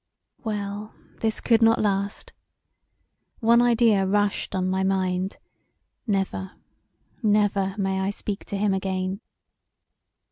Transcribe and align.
Well, 0.43 0.95
this 1.19 1.39
could 1.39 1.61
not 1.61 1.79
last. 1.79 2.33
One 3.39 3.61
idea 3.61 4.03
rushed 4.07 4.55
on 4.55 4.67
my 4.67 4.81
mind; 4.83 5.37
never, 6.07 6.53
never 7.21 7.75
may 7.77 7.99
I 7.99 8.09
speak 8.09 8.43
to 8.45 8.57
him 8.57 8.73
again. 8.73 9.21